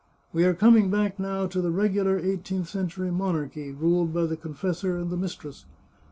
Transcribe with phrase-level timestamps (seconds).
[0.33, 4.97] "We are coming back, now, to the regular eighteenth century monarchy, ruled by the confessor
[4.97, 5.65] and the mistress.